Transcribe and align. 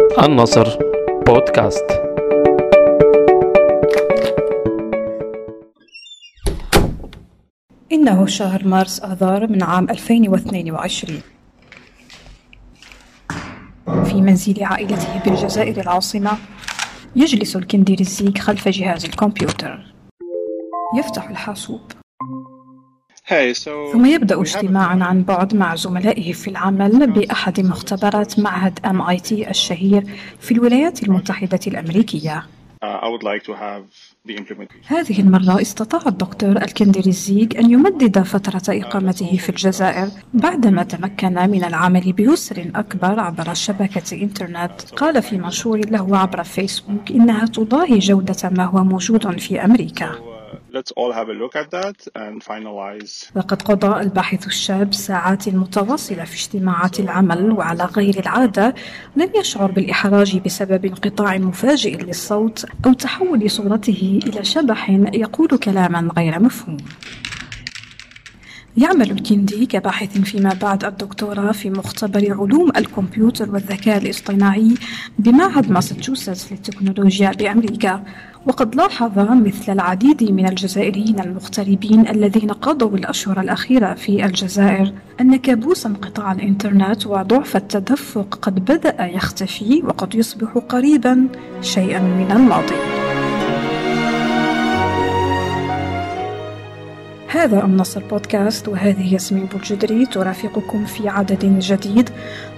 النصر 0.00 0.78
بودكاست. 1.26 1.84
إنه 7.92 8.26
شهر 8.26 8.68
مارس 8.68 9.00
آذار 9.00 9.46
من 9.46 9.62
عام 9.62 9.90
2022 9.90 11.20
في 14.04 14.14
منزل 14.14 14.64
عائلته 14.64 15.20
بالجزائر 15.24 15.80
العاصمة 15.80 16.30
يجلس 17.16 17.56
الكنديرزيك 17.56 18.38
خلف 18.38 18.68
جهاز 18.68 19.04
الكمبيوتر. 19.04 19.94
يفتح 20.98 21.30
الحاسوب. 21.30 21.80
ثم 23.92 24.06
يبدأ 24.06 24.40
اجتماعا 24.40 24.98
عن 25.02 25.22
بعد 25.22 25.54
مع 25.54 25.74
زملائه 25.74 26.32
في 26.32 26.50
العمل 26.50 27.10
بأحد 27.10 27.60
مختبرات 27.60 28.38
معهد 28.38 28.78
MIT 28.78 29.32
الشهير 29.32 30.04
في 30.40 30.54
الولايات 30.54 31.02
المتحدة 31.02 31.60
الأمريكية. 31.66 32.46
Uh, 32.82 32.86
هذه 34.86 35.20
المرة 35.20 35.60
استطاع 35.60 36.00
الدكتور 36.06 36.56
الكندريزيج 36.56 37.56
أن 37.56 37.70
يمدد 37.70 38.22
فترة 38.22 38.62
إقامته 38.68 39.36
في 39.36 39.48
الجزائر 39.48 40.08
بعدما 40.34 40.82
تمكن 40.82 41.34
من 41.34 41.64
العمل 41.64 42.12
بيسر 42.12 42.70
أكبر 42.74 43.20
عبر 43.20 43.54
شبكة 43.54 44.22
إنترنت. 44.22 44.82
قال 44.96 45.22
في 45.22 45.38
منشور 45.38 45.78
له 45.78 46.18
عبر 46.18 46.42
فيسبوك 46.42 47.10
إنها 47.10 47.46
تضاهي 47.46 47.98
جودة 47.98 48.50
ما 48.50 48.64
هو 48.64 48.84
موجود 48.84 49.40
في 49.40 49.64
أمريكا. 49.64 50.29
Let's 50.72 50.92
all 50.96 51.12
have 51.12 51.28
a 51.28 51.36
look 51.42 51.54
at 51.56 51.70
that 51.70 52.08
and 52.14 52.42
finalize. 52.42 53.30
لقد 53.36 53.62
قضى 53.62 54.00
الباحث 54.00 54.46
الشاب 54.46 54.94
ساعات 54.94 55.48
متواصلة 55.48 56.24
في 56.24 56.34
اجتماعات 56.34 57.00
العمل 57.00 57.52
وعلى 57.52 57.84
غير 57.84 58.18
العادة 58.20 58.74
لم 59.16 59.30
يشعر 59.36 59.70
بالإحراج 59.70 60.38
بسبب 60.38 60.84
انقطاع 60.84 61.38
مفاجئ 61.38 61.96
للصوت 61.96 62.66
أو 62.86 62.92
تحول 62.92 63.50
صورته 63.50 64.20
إلى 64.26 64.44
شبح 64.44 64.90
يقول 65.14 65.58
كلاما 65.58 66.12
غير 66.16 66.40
مفهوم. 66.40 66.76
يعمل 68.76 69.10
الكندي 69.10 69.66
كباحث 69.66 70.18
فيما 70.18 70.54
بعد 70.62 70.84
الدكتوراه 70.84 71.52
في 71.52 71.70
مختبر 71.70 72.32
علوم 72.32 72.70
الكمبيوتر 72.76 73.50
والذكاء 73.50 73.98
الاصطناعي 73.98 74.74
بمعهد 75.18 75.70
ماساتشوستس 75.70 76.52
للتكنولوجيا 76.52 77.30
بأمريكا. 77.30 78.04
وقد 78.46 78.74
لاحظ 78.74 79.18
مثل 79.18 79.72
العديد 79.72 80.32
من 80.32 80.48
الجزائريين 80.48 81.20
المغتربين 81.20 82.08
الذين 82.08 82.50
قضوا 82.50 82.96
الأشهر 82.96 83.40
الأخيرة 83.40 83.94
في 83.94 84.24
الجزائر 84.26 84.92
أن 85.20 85.36
كابوس 85.36 85.86
انقطاع 85.86 86.32
الإنترنت 86.32 87.06
وضعف 87.06 87.56
التدفق 87.56 88.38
قد 88.42 88.64
بدأ 88.64 89.06
يختفي 89.06 89.82
وقد 89.84 90.14
يصبح 90.14 90.52
قريبا 90.68 91.28
شيئا 91.60 92.00
من 92.00 92.32
الماضي. 92.32 92.99
هذا 97.32 97.64
النصر 97.64 98.02
بودكاست 98.10 98.68
وهذه 98.68 99.12
ياسمين 99.12 99.44
بوجدري 99.44 100.06
ترافقكم 100.06 100.84
في 100.84 101.08
عدد 101.08 101.58
جديد. 101.58 102.10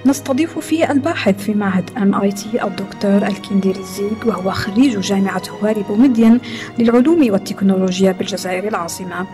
نستضيف 0.06 0.58
فيه 0.58 0.90
الباحث 0.90 1.42
في 1.44 1.54
معهد 1.54 1.90
MIT 1.96 2.64
الدكتور 2.64 3.26
الكنديريزيك 3.26 4.26
وهو 4.26 4.50
خريج 4.50 5.00
جامعة 5.00 5.42
هواري 5.50 5.84
بومدين 5.88 6.40
للعلوم 6.78 7.32
والتكنولوجيا 7.32 8.12
بالجزائر 8.12 8.68
العاصمة. 8.68 9.26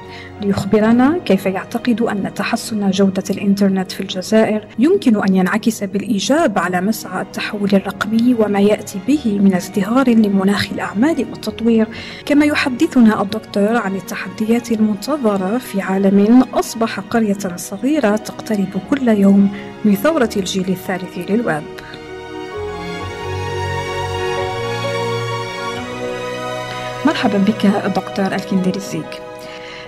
ليخبرنا 0.42 1.18
كيف 1.24 1.46
يعتقد 1.46 2.00
أن 2.00 2.34
تحسن 2.34 2.90
جودة 2.90 3.24
الإنترنت 3.30 3.92
في 3.92 4.00
الجزائر 4.00 4.66
يمكن 4.78 5.22
أن 5.22 5.34
ينعكس 5.34 5.84
بالإيجاب 5.84 6.58
على 6.58 6.80
مسعى 6.80 7.22
التحول 7.22 7.70
الرقمي 7.72 8.36
وما 8.38 8.60
يأتي 8.60 8.98
به 9.08 9.38
من 9.38 9.54
ازدهار 9.54 10.10
لمناخ 10.10 10.72
الأعمال 10.72 11.26
والتطوير 11.30 11.86
كما 12.26 12.44
يحدثنا 12.44 13.22
الدكتور 13.22 13.76
عن 13.76 13.96
التحديات 13.96 14.72
المنتظرة 15.28 15.58
في 15.58 15.80
عالم 15.80 16.42
أصبح 16.54 17.00
قرية 17.00 17.56
صغيرة 17.56 18.16
تقترب 18.16 18.80
كل 18.90 19.08
يوم 19.08 19.52
من 19.84 19.94
ثورة 19.94 20.30
الجيل 20.36 20.68
الثالث 20.68 21.18
للويب. 21.30 21.62
مرحبا 27.06 27.38
بك 27.38 27.66
دكتور 27.96 28.34
الكندريزيك. 28.34 29.27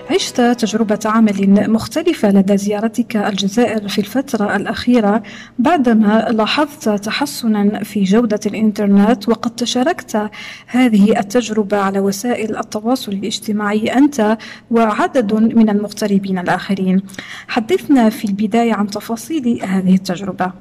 عشت 0.09 0.41
تجربة 0.41 0.99
عمل 1.05 1.69
مختلفة 1.69 2.29
لدى 2.29 2.57
زيارتك 2.57 3.17
الجزائر 3.17 3.87
في 3.87 3.99
الفترة 3.99 4.55
الأخيرة 4.55 5.23
بعدما 5.59 6.27
لاحظت 6.29 6.89
تحسنا 6.89 7.83
في 7.83 8.03
جودة 8.03 8.39
الإنترنت 8.45 9.29
وقد 9.29 9.55
تشاركت 9.55 10.29
هذه 10.67 11.19
التجربة 11.19 11.77
على 11.77 11.99
وسائل 11.99 12.57
التواصل 12.57 13.11
الاجتماعي 13.11 13.93
أنت 13.93 14.37
وعدد 14.71 15.33
من 15.33 15.69
المغتربين 15.69 16.39
الآخرين. 16.39 17.01
حدثنا 17.47 18.09
في 18.09 18.25
البداية 18.25 18.73
عن 18.73 18.87
تفاصيل 18.87 19.59
هذه 19.63 19.95
التجربة. 19.95 20.51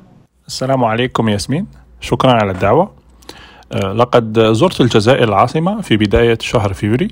السلام 0.46 0.84
عليكم 0.84 1.28
ياسمين. 1.28 1.66
شكرا 2.00 2.32
على 2.32 2.50
الدعوة. 2.50 2.94
أه، 3.72 3.92
لقد 3.92 4.52
زرت 4.52 4.80
الجزائر 4.80 5.28
العاصمة 5.28 5.80
في 5.80 5.96
بداية 5.96 6.38
شهر 6.40 6.72
فيفري 6.72 7.08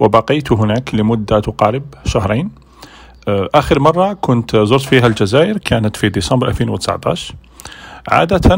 وبقيت 0.00 0.52
هناك 0.52 0.94
لمدة 0.94 1.40
تقارب 1.40 1.82
شهرين. 2.04 2.50
آه، 3.28 3.48
آخر 3.54 3.80
مرة 3.80 4.12
كنت 4.12 4.56
زرت 4.56 4.80
فيها 4.82 5.06
الجزائر 5.06 5.58
كانت 5.58 5.96
في 5.96 6.08
ديسمبر 6.08 6.48
2019 6.48 7.34
عادة 8.08 8.54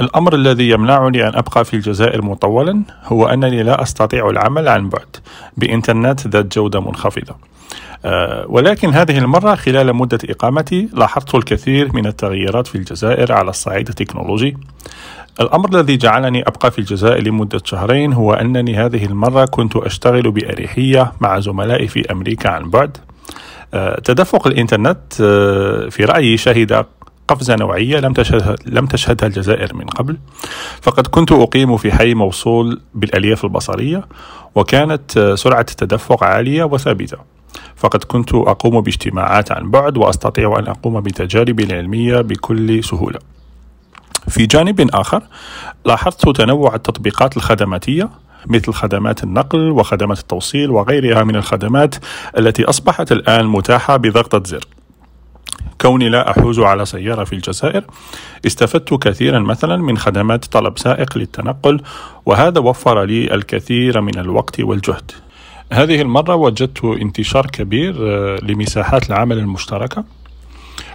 الأمر 0.00 0.34
الذي 0.34 0.70
يمنعني 0.70 1.28
أن 1.28 1.34
أبقى 1.34 1.64
في 1.64 1.74
الجزائر 1.74 2.22
مطولا 2.22 2.82
هو 3.04 3.26
أنني 3.26 3.62
لا 3.62 3.82
أستطيع 3.82 4.30
العمل 4.30 4.68
عن 4.68 4.88
بعد 4.88 5.16
بإنترنت 5.56 6.26
ذات 6.26 6.58
جودة 6.58 6.80
منخفضة. 6.80 7.34
آه، 8.04 8.46
ولكن 8.48 8.90
هذه 8.94 9.18
المرة 9.18 9.54
خلال 9.54 9.96
مدة 9.96 10.18
إقامتي 10.30 10.88
لاحظت 10.92 11.34
الكثير 11.34 11.92
من 11.94 12.06
التغييرات 12.06 12.66
في 12.66 12.74
الجزائر 12.74 13.32
على 13.32 13.50
الصعيد 13.50 13.88
التكنولوجي. 13.88 14.56
الأمر 15.40 15.74
الذي 15.74 15.96
جعلني 15.96 16.42
أبقى 16.42 16.70
في 16.70 16.78
الجزائر 16.78 17.22
لمدة 17.22 17.60
شهرين 17.64 18.12
هو 18.12 18.32
أنني 18.34 18.76
هذه 18.76 19.04
المرة 19.04 19.44
كنت 19.44 19.76
أشتغل 19.76 20.30
بأريحية 20.30 21.12
مع 21.20 21.40
زملائي 21.40 21.88
في 21.88 22.12
أمريكا 22.12 22.50
عن 22.50 22.70
بعد. 22.70 22.96
آه، 23.74 24.00
تدفق 24.00 24.46
الإنترنت 24.46 24.98
آه، 25.20 25.88
في 25.88 26.04
رأيي 26.04 26.36
شهد 26.36 26.86
قفزة 27.28 27.56
نوعية 27.56 28.00
لم 28.00 28.12
تشهد 28.12 28.58
لم 28.66 28.86
تشهدها 28.86 29.26
الجزائر 29.26 29.74
من 29.74 29.84
قبل. 29.86 30.16
فقد 30.82 31.06
كنت 31.06 31.32
أقيم 31.32 31.76
في 31.76 31.92
حي 31.92 32.14
موصول 32.14 32.80
بالألياف 32.94 33.44
البصرية 33.44 34.04
وكانت 34.54 35.16
آه، 35.16 35.34
سرعة 35.34 35.66
التدفق 35.70 36.24
عالية 36.24 36.64
وثابتة. 36.64 37.16
فقد 37.76 38.04
كنت 38.04 38.34
أقوم 38.34 38.80
باجتماعات 38.80 39.52
عن 39.52 39.70
بعد 39.70 39.96
وأستطيع 39.96 40.58
أن 40.58 40.66
أقوم 40.66 41.00
بتجاربي 41.00 41.64
العلمية 41.64 42.20
بكل 42.20 42.84
سهولة. 42.84 43.39
في 44.28 44.46
جانب 44.46 44.90
آخر 44.94 45.22
لاحظت 45.84 46.28
تنوع 46.36 46.74
التطبيقات 46.74 47.36
الخدماتية 47.36 48.10
مثل 48.46 48.72
خدمات 48.72 49.24
النقل 49.24 49.70
وخدمات 49.70 50.18
التوصيل 50.18 50.70
وغيرها 50.70 51.24
من 51.24 51.36
الخدمات 51.36 51.94
التي 52.38 52.64
أصبحت 52.64 53.12
الآن 53.12 53.46
متاحة 53.46 53.96
بضغطة 53.96 54.42
زر. 54.44 54.64
كوني 55.80 56.08
لا 56.08 56.30
أحوز 56.30 56.60
على 56.60 56.86
سيارة 56.86 57.24
في 57.24 57.32
الجزائر 57.32 57.84
استفدت 58.46 58.94
كثيرا 58.94 59.38
مثلا 59.38 59.76
من 59.76 59.98
خدمات 59.98 60.44
طلب 60.44 60.78
سائق 60.78 61.18
للتنقل 61.18 61.80
وهذا 62.26 62.58
وفر 62.60 63.02
لي 63.02 63.34
الكثير 63.34 64.00
من 64.00 64.18
الوقت 64.18 64.60
والجهد. 64.60 65.10
هذه 65.72 66.00
المرة 66.00 66.34
وجدت 66.34 66.84
انتشار 66.84 67.46
كبير 67.46 67.96
آه، 68.00 68.38
لمساحات 68.42 69.10
العمل 69.10 69.38
المشتركة. 69.38 70.04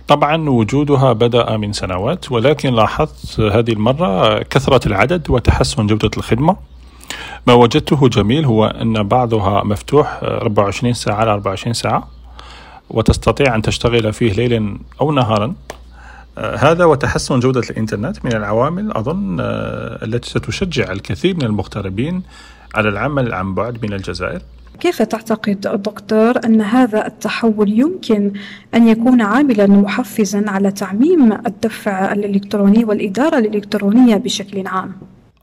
طبعا 0.08 0.50
وجودها 0.50 1.14
بدأ 1.14 1.58
من 1.58 1.74
سنوات 1.74 2.32
ولكن 2.32 2.74
لاحظت 2.74 3.40
هذه 3.40 3.72
المرة 3.72 4.40
كثرة 4.44 4.88
العدد 4.88 5.30
وتحسن 5.30 5.88
جودة 5.88 6.12
الخدمة. 6.18 6.58
ما 7.48 7.54
وجدته 7.54 8.08
جميل 8.08 8.46
هو 8.46 8.66
أن 8.66 9.04
بعضها 9.04 9.64
مفتوح 9.64 10.20
24 10.24 10.94
ساعة 10.94 11.16
على 11.16 11.32
24 11.32 11.74
ساعة 11.74 12.08
وتستطيع 12.90 13.56
أن 13.56 13.62
تشتغل 13.62 14.14
فيه 14.14 14.34
ليلا 14.34 14.78
أو 15.02 15.12
نهارا. 15.12 15.54
هذا 16.38 16.86
وتحسن 16.86 17.40
جودة 17.40 17.62
الإنترنت 17.70 18.26
من 18.26 18.34
العوامل 18.34 18.92
أظن 18.92 19.38
التي 19.40 20.30
ستشجع 20.30 20.92
الكثير 20.92 21.36
من 21.36 21.44
المغتربين 21.44 22.24
على 22.76 22.90
العمل 22.90 23.34
عن 23.34 23.54
بعد 23.54 23.86
من 23.86 23.94
الجزائر. 23.94 24.42
كيف 24.80 25.02
تعتقد 25.02 25.62
دكتور 25.62 26.46
أن 26.46 26.62
هذا 26.62 27.08
التحول 27.08 27.80
يمكن 27.80 28.32
أن 28.76 28.88
يكون 28.88 29.22
عاملا 29.22 29.68
محفزا 29.68 30.44
على 30.48 30.72
تعميم 30.72 31.34
الدفع 31.34 32.14
الإلكتروني 32.14 32.86
والإدارة 32.86 33.38
الإلكترونية 33.38 34.16
بشكل 34.16 34.68
عام؟ 34.68 34.92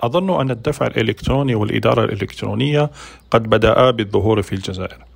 أظن 0.00 0.40
أن 0.40 0.50
الدفع 0.50 0.86
الإلكتروني 0.86 1.54
والإدارة 1.54 2.04
الإلكترونية 2.04 2.90
قد 3.30 3.42
بدأ 3.42 3.90
بالظهور 3.90 4.42
في 4.42 4.52
الجزائر 4.52 5.11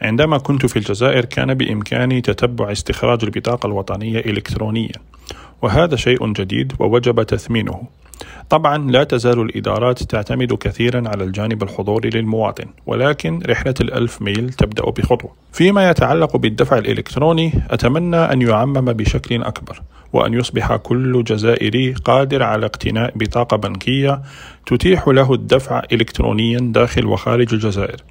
عندما 0.00 0.38
كنت 0.38 0.66
في 0.66 0.76
الجزائر 0.76 1.24
كان 1.24 1.54
بإمكاني 1.54 2.20
تتبع 2.20 2.72
استخراج 2.72 3.24
البطاقة 3.24 3.66
الوطنية 3.66 4.18
إلكترونيا 4.18 4.92
وهذا 5.62 5.96
شيء 5.96 6.32
جديد 6.32 6.72
ووجب 6.78 7.22
تثمينه. 7.22 7.82
طبعا 8.50 8.90
لا 8.90 9.04
تزال 9.04 9.40
الإدارات 9.40 10.02
تعتمد 10.02 10.52
كثيرا 10.52 11.08
على 11.08 11.24
الجانب 11.24 11.62
الحضوري 11.62 12.10
للمواطن 12.10 12.64
ولكن 12.86 13.42
رحلة 13.46 13.74
الألف 13.80 14.22
ميل 14.22 14.50
تبدأ 14.50 14.90
بخطوة. 14.90 15.30
فيما 15.52 15.90
يتعلق 15.90 16.36
بالدفع 16.36 16.78
الإلكتروني 16.78 17.52
أتمنى 17.70 18.16
أن 18.16 18.42
يعمم 18.42 18.92
بشكل 18.92 19.42
أكبر 19.42 19.82
وأن 20.12 20.34
يصبح 20.34 20.76
كل 20.76 21.24
جزائري 21.24 21.92
قادر 21.92 22.42
على 22.42 22.66
اقتناء 22.66 23.12
بطاقة 23.16 23.56
بنكية 23.56 24.22
تتيح 24.66 25.08
له 25.08 25.34
الدفع 25.34 25.82
إلكترونيا 25.92 26.58
داخل 26.58 27.06
وخارج 27.06 27.54
الجزائر. 27.54 28.02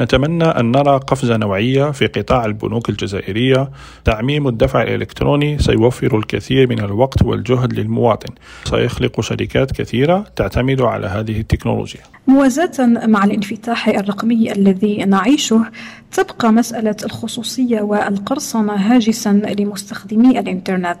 نتمنى 0.00 0.44
أن 0.44 0.70
نرى 0.70 0.96
قفزة 0.96 1.36
نوعية 1.36 1.90
في 1.90 2.06
قطاع 2.06 2.44
البنوك 2.44 2.88
الجزائرية. 2.88 3.70
تعميم 4.04 4.48
الدفع 4.48 4.82
الإلكتروني 4.82 5.58
سيوفر 5.58 6.18
الكثير 6.18 6.68
من 6.68 6.80
الوقت 6.80 7.22
والجهد 7.22 7.72
للمواطن. 7.72 8.34
سيخلق 8.64 9.20
شركات 9.20 9.72
كثيرة 9.72 10.24
تعتمد 10.36 10.80
على 10.80 11.06
هذه 11.06 11.40
التكنولوجيا. 11.40 12.00
موازاة 12.26 12.86
مع 13.06 13.24
الانفتاح 13.24 13.88
الرقمي 13.88 14.52
الذي 14.52 14.96
نعيشه 15.04 15.64
تبقى 16.12 16.52
مسألة 16.52 16.96
الخصوصية 17.04 17.80
والقرصنة 17.80 18.72
هاجسا 18.72 19.32
لمستخدمي 19.58 20.38
الإنترنت. 20.38 20.98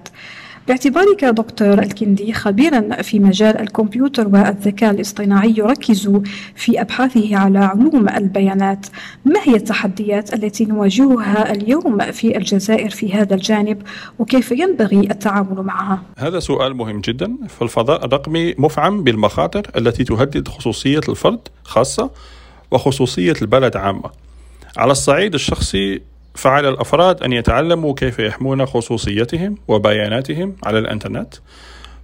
باعتبارك 0.68 1.24
دكتور 1.24 1.78
الكندي 1.78 2.32
خبيرا 2.32 3.02
في 3.02 3.20
مجال 3.20 3.60
الكمبيوتر 3.60 4.28
والذكاء 4.28 4.90
الاصطناعي 4.90 5.54
يركز 5.58 6.20
في 6.54 6.80
أبحاثه 6.80 7.36
على 7.36 7.58
علوم 7.58 8.08
البيانات. 8.08 8.86
ما 9.24 9.40
هي 9.42 9.56
التحديات 9.56 10.34
التي 10.34 10.64
نواجهها 10.64 11.52
اليوم 11.52 11.98
في 12.12 12.36
الجزائر 12.36 12.90
في 12.90 13.12
هذا 13.12 13.34
الجانب 13.34 13.82
وكيف 14.18 14.50
ينبغي 14.52 15.00
التعامل 15.00 15.62
معها؟ 15.62 16.02
هذا 16.18 16.40
سؤال 16.40 16.76
مهم 16.76 17.00
جدا. 17.00 17.36
فالفضاء 17.48 18.04
الرقمي 18.04 18.54
مفعم 18.58 19.04
بالمخاطر 19.04 19.70
التي 19.76 20.04
تهدد 20.04 20.48
خصوصية 20.48 21.00
الفرد 21.08 21.40
خاصة 21.64 22.10
وخصوصية 22.70 23.34
البلد 23.42 23.76
عامة. 23.76 24.10
على 24.76 24.92
الصعيد 24.92 25.34
الشخصي 25.34 26.00
فعلى 26.34 26.68
الأفراد 26.68 27.22
أن 27.22 27.32
يتعلموا 27.32 27.94
كيف 27.94 28.18
يحمون 28.18 28.66
خصوصيتهم 28.66 29.56
وبياناتهم 29.68 30.56
على 30.64 30.78
الإنترنت 30.78 31.34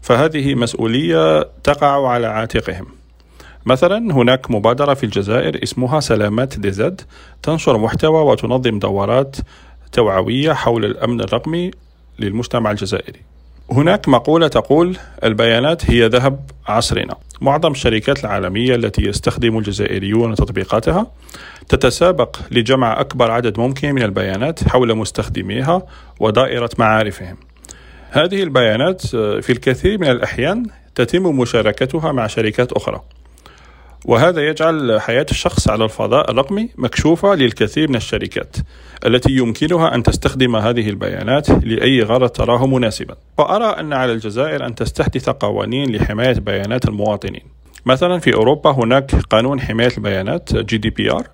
فهذه 0.02 0.54
مسؤولية 0.54 1.48
تقع 1.62 2.08
على 2.08 2.26
عاتقهم. 2.26 2.86
مثلا 3.66 4.14
هناك 4.14 4.50
مبادرة 4.50 4.94
في 4.94 5.04
الجزائر 5.04 5.62
اسمها 5.62 6.00
سلامات 6.00 6.58
ديزاد 6.58 7.00
تنشر 7.42 7.78
محتوى 7.78 8.22
وتنظم 8.22 8.78
دورات 8.78 9.36
توعوية 9.92 10.52
حول 10.52 10.84
الأمن 10.84 11.20
الرقمي 11.20 11.70
للمجتمع 12.18 12.70
الجزائري. 12.70 13.20
هناك 13.70 14.08
مقولة 14.08 14.48
تقول 14.48 14.96
البيانات 15.24 15.90
هي 15.90 16.06
ذهب 16.06 16.50
عصرنا. 16.66 17.16
معظم 17.40 17.72
الشركات 17.72 18.24
العالمية 18.24 18.74
التي 18.74 19.02
يستخدم 19.02 19.58
الجزائريون 19.58 20.34
تطبيقاتها 20.34 21.06
تتسابق 21.68 22.36
لجمع 22.50 23.00
أكبر 23.00 23.30
عدد 23.30 23.58
ممكن 23.58 23.92
من 23.92 24.02
البيانات 24.02 24.68
حول 24.68 24.94
مستخدميها 24.94 25.82
ودائرة 26.20 26.70
معارفهم. 26.78 27.36
هذه 28.10 28.42
البيانات 28.42 29.14
آه، 29.14 29.40
في 29.40 29.52
الكثير 29.52 29.98
من 29.98 30.10
الأحيان 30.10 30.66
تتم 30.94 31.22
مشاركتها 31.22 32.12
مع 32.12 32.26
شركات 32.26 32.72
أخرى. 32.72 33.00
وهذا 34.04 34.40
يجعل 34.48 35.00
حياة 35.00 35.26
الشخص 35.30 35.68
على 35.68 35.84
الفضاء 35.84 36.30
الرقمي 36.30 36.70
مكشوفة 36.76 37.34
للكثير 37.34 37.88
من 37.88 37.96
الشركات 37.96 38.56
التي 39.06 39.32
يمكنها 39.32 39.94
أن 39.94 40.02
تستخدم 40.02 40.56
هذه 40.56 40.88
البيانات 40.88 41.50
لأي 41.50 42.02
غرض 42.02 42.28
تراه 42.28 42.66
مناسبا. 42.66 43.14
وأرى 43.38 43.80
أن 43.80 43.92
على 43.92 44.12
الجزائر 44.12 44.66
أن 44.66 44.74
تستحدث 44.74 45.28
قوانين 45.28 45.96
لحماية 45.96 46.32
بيانات 46.32 46.88
المواطنين. 46.88 47.42
مثلا 47.86 48.18
في 48.18 48.34
أوروبا 48.34 48.70
هناك 48.70 49.14
قانون 49.14 49.60
حماية 49.60 49.92
البيانات 49.98 50.56
GDPR 50.56 51.26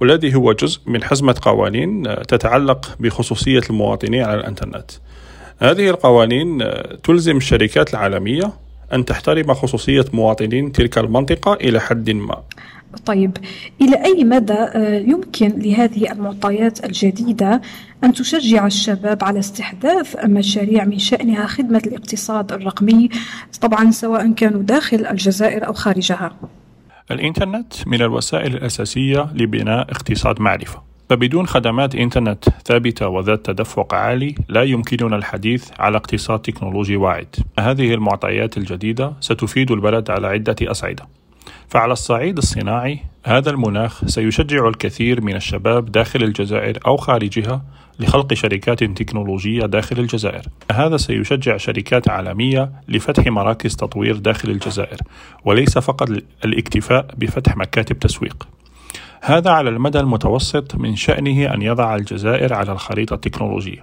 والذي 0.00 0.34
هو 0.34 0.52
جزء 0.52 0.80
من 0.86 1.04
حزمة 1.04 1.34
قوانين 1.42 2.02
تتعلق 2.28 2.96
بخصوصية 3.00 3.62
المواطنين 3.70 4.22
على 4.22 4.40
الإنترنت. 4.40 4.90
هذه 5.58 5.90
القوانين 5.90 6.64
تلزم 7.04 7.36
الشركات 7.36 7.90
العالمية 7.90 8.52
أن 8.92 9.04
تحترم 9.04 9.54
خصوصية 9.54 10.04
مواطنين 10.12 10.72
تلك 10.72 10.98
المنطقة 10.98 11.52
إلى 11.52 11.80
حد 11.80 12.10
ما. 12.10 12.42
طيب 13.06 13.36
إلى 13.80 14.04
أي 14.04 14.24
مدى 14.24 14.52
آه، 14.52 14.98
يمكن 14.98 15.48
لهذه 15.48 16.12
المعطيات 16.12 16.84
الجديدة 16.84 17.60
أن 18.04 18.12
تشجع 18.12 18.66
الشباب 18.66 19.24
على 19.24 19.38
استحداث 19.38 20.16
مشاريع 20.24 20.84
من 20.84 20.98
شأنها 20.98 21.46
خدمة 21.46 21.82
الاقتصاد 21.86 22.52
الرقمي 22.52 23.08
طبعا 23.60 23.90
سواء 23.90 24.32
كانوا 24.32 24.62
داخل 24.62 25.06
الجزائر 25.06 25.66
أو 25.66 25.72
خارجها؟ 25.72 26.32
الإنترنت 27.10 27.72
من 27.86 28.02
الوسائل 28.02 28.54
الأساسية 28.54 29.28
لبناء 29.34 29.90
اقتصاد 29.90 30.40
معرفة. 30.40 30.82
فبدون 31.10 31.46
خدمات 31.46 31.94
إنترنت 31.94 32.44
ثابتة 32.64 33.08
وذات 33.08 33.46
تدفق 33.46 33.94
عالي 33.94 34.34
لا 34.48 34.62
يمكننا 34.62 35.16
الحديث 35.16 35.70
على 35.78 35.96
اقتصاد 35.96 36.38
تكنولوجي 36.38 36.96
واعد. 36.96 37.36
هذه 37.58 37.94
المعطيات 37.94 38.56
الجديدة 38.56 39.12
ستفيد 39.20 39.70
البلد 39.70 40.10
على 40.10 40.26
عدة 40.26 40.56
أصعدة. 40.62 41.06
فعلى 41.68 41.92
الصعيد 41.92 42.38
الصناعي 42.38 42.98
هذا 43.24 43.50
المناخ 43.50 44.04
سيشجع 44.06 44.68
الكثير 44.68 45.20
من 45.20 45.36
الشباب 45.36 45.92
داخل 45.92 46.22
الجزائر 46.22 46.78
أو 46.86 46.96
خارجها 46.96 47.62
لخلق 48.00 48.34
شركات 48.34 48.84
تكنولوجية 48.84 49.66
داخل 49.66 49.98
الجزائر. 49.98 50.42
هذا 50.72 50.96
سيشجع 50.96 51.56
شركات 51.56 52.08
عالمية 52.08 52.72
لفتح 52.88 53.26
مراكز 53.26 53.76
تطوير 53.76 54.16
داخل 54.16 54.50
الجزائر 54.50 54.98
وليس 55.44 55.78
فقط 55.78 56.10
الاكتفاء 56.44 57.06
بفتح 57.16 57.56
مكاتب 57.56 57.98
تسويق. 57.98 58.48
هذا 59.22 59.50
على 59.50 59.70
المدى 59.70 60.00
المتوسط 60.00 60.74
من 60.74 60.96
شأنه 60.96 61.54
أن 61.54 61.62
يضع 61.62 61.96
الجزائر 61.96 62.54
على 62.54 62.72
الخريطة 62.72 63.14
التكنولوجية. 63.14 63.80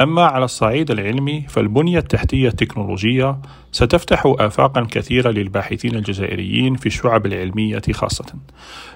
أما 0.00 0.24
على 0.24 0.44
الصعيد 0.44 0.90
العلمي 0.90 1.44
فالبنية 1.48 1.98
التحتية 1.98 2.48
التكنولوجية 2.48 3.38
ستفتح 3.72 4.22
آفاقا 4.38 4.86
كثيرة 4.90 5.30
للباحثين 5.30 5.94
الجزائريين 5.94 6.74
في 6.74 6.86
الشعب 6.86 7.26
العلمية 7.26 7.82
خاصة. 7.92 8.24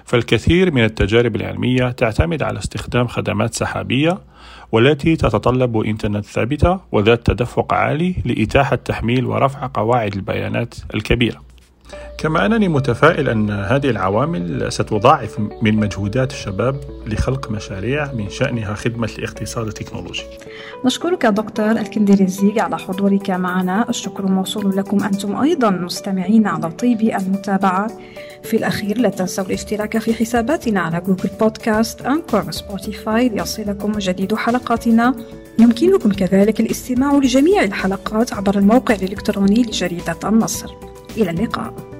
فالكثير 0.05 0.71
من 0.71 0.83
التجارب 0.83 1.35
العلمية 1.35 1.89
تعتمد 1.89 2.43
على 2.43 2.59
استخدام 2.59 3.07
خدمات 3.07 3.53
سحابية 3.53 4.17
والتي 4.71 5.15
تتطلب 5.15 5.77
إنترنت 5.77 6.25
ثابتة 6.25 6.79
وذات 6.91 7.25
تدفق 7.25 7.73
عالي 7.73 8.15
لإتاحة 8.25 8.75
تحميل 8.75 9.25
ورفع 9.25 9.69
قواعد 9.73 10.15
البيانات 10.15 10.75
الكبيرة. 10.93 11.50
كما 12.17 12.45
أنني 12.45 12.67
متفائل 12.67 13.29
أن 13.29 13.49
هذه 13.51 13.89
العوامل 13.89 14.71
ستضاعف 14.71 15.39
من 15.61 15.75
مجهودات 15.75 16.31
الشباب 16.31 16.75
لخلق 17.07 17.51
مشاريع 17.51 18.13
من 18.13 18.29
شأنها 18.29 18.73
خدمة 18.73 19.09
الاقتصاد 19.17 19.67
التكنولوجي 19.67 20.23
نشكرك 20.85 21.25
دكتور 21.25 21.71
الكنديريزي 21.71 22.59
على 22.59 22.77
حضورك 22.77 23.29
معنا. 23.29 23.89
الشكر 23.89 24.25
موصول 24.25 24.77
لكم 24.77 25.03
أنتم 25.03 25.35
أيضا 25.35 25.69
مستمعين 25.69 26.47
على 26.47 26.71
طيب 26.71 27.01
المتابعة. 27.01 27.87
في 28.43 28.57
الأخير 28.57 28.97
لا 28.97 29.09
تنسوا 29.09 29.43
الاشتراك 29.43 29.97
في 29.97 30.13
حساباتنا 30.13 30.81
على 30.81 31.01
جوجل 31.01 31.29
بودكاست 31.39 32.01
أنكور 32.01 32.43
و 32.47 32.57
سبوتيفاي 32.57 33.29
ليصلكم 33.29 33.91
جديد 33.91 34.35
حلقاتنا. 34.35 35.15
يمكنكم 35.59 36.11
كذلك 36.11 36.59
الاستماع 36.59 37.13
لجميع 37.13 37.63
الحلقات 37.63 38.33
عبر 38.33 38.57
الموقع 38.57 38.95
الإلكتروني 38.95 39.61
لجريدة 39.61 40.17
النصر. 40.23 40.69
إلى 41.17 41.29
اللقاء. 41.29 41.90